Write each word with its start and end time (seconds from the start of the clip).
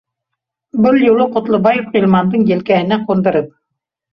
Был 0.85 0.97
юлы 1.07 1.27
Ҡотлобаев 1.35 1.93
Ғилмандың 1.99 2.49
елкәһенә 2.53 3.01
ҡундырып 3.11 3.57